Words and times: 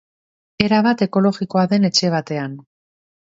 Erabat 0.67 1.03
ekologikoa 1.07 1.67
den 1.75 1.85
etxe 1.91 2.11
batean. 2.17 2.57